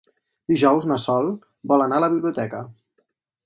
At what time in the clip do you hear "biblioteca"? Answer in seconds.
2.17-2.67